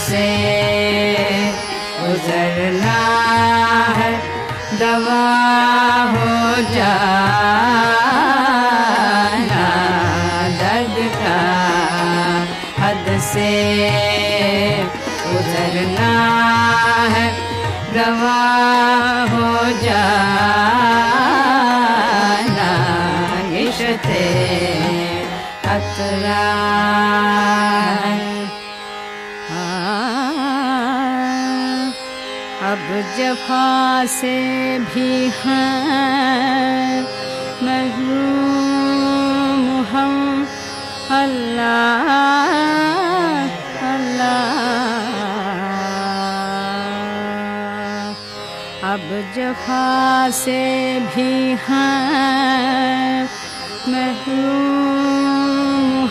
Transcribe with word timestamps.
से 0.00 0.26
गुजरना 2.00 3.00
है 3.98 4.10
दवा 4.80 5.24
हो 6.12 6.30
जाना 6.74 8.06
दर्द 10.60 10.96
का 11.16 11.38
हद 12.82 13.06
से 13.30 13.50
गुजरना 15.26 16.12
है 17.16 17.26
दवा 17.96 18.40
हो 19.34 19.50
जाना। 19.84 20.32
खतरा 25.64 27.31
जफा 33.18 34.06
से 34.06 34.78
भी 34.78 35.30
हैं। 35.44 37.02
महरूम, 37.62 39.84
हम 39.84 40.46
अल्लाह 41.10 42.08
अल्लाह। 43.94 44.52
अब 48.92 49.32
जफा 49.36 50.30
से 50.30 51.00
भी 51.00 51.56
हैं। 51.68 53.28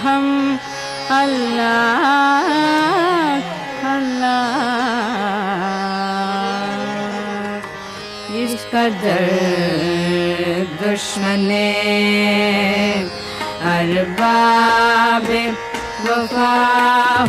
हम 0.03 0.25
अल्लाह। 1.11 1.90
दुश्मने 10.81 11.69
अरबाब 13.71 15.27
वफा 16.05 16.51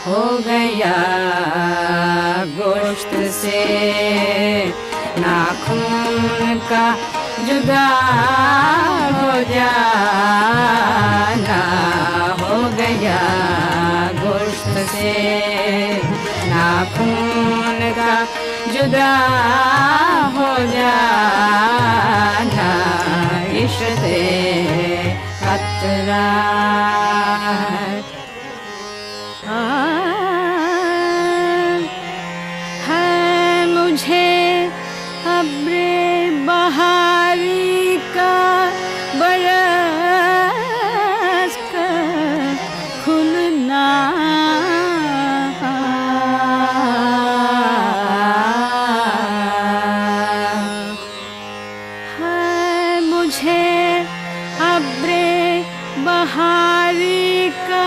हो 0.06 0.22
गया 0.46 0.96
गोश्त 2.58 3.12
से। 3.32 3.62
नाखून 5.20 6.58
का 6.70 6.84
जुदा 7.46 7.86
हो 9.16 9.30
जाना 9.50 11.60
हो 12.40 12.56
गया 12.78 13.20
गोश्त 14.20 14.74
से। 14.92 15.14
नाखून 16.52 17.80
का 17.98 18.14
जुदा 18.74 19.12
हो 20.36 20.50
जाना 20.74 22.70
इश्ते 23.64 24.22
खतरा 25.42 26.24
मुझे 53.26 54.06
अब्रे 54.62 55.30
बहारी 56.06 57.50
का 57.68 57.86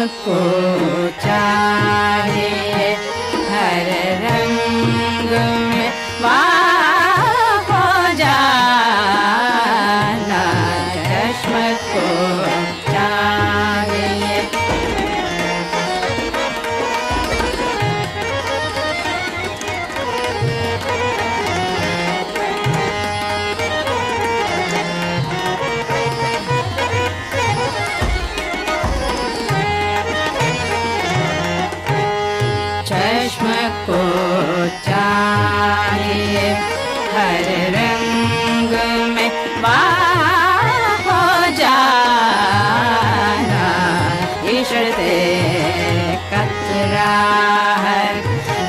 को 0.06 0.53
चश्म 33.24 33.52
को 33.84 33.98
चाहिए 34.86 36.48
हर 37.12 37.46
रंग 37.74 38.72
में 39.14 39.30
हो 41.06 41.22
जाना, 41.60 42.90
ईश्वर 44.52 44.90
ते 44.98 45.16
कतरा 46.32 47.16
हर 47.86 48.14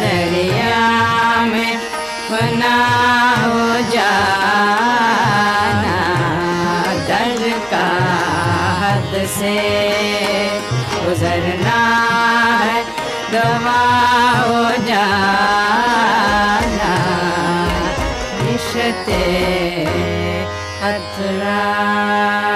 दरिया 0.04 0.80
में 1.52 1.74
बना 2.32 2.78
हो 3.44 3.68
जाना, 3.94 5.18
दर्द 7.12 7.44
का 7.74 7.88
हद 8.84 9.12
से 9.38 9.56
गुजरना 11.06 11.80
वा 13.66 13.82
जा 14.88 15.06
इशते 18.54 19.24
अथुरा। 20.90 22.55